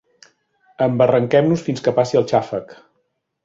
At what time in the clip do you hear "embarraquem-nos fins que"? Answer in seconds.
0.85-1.95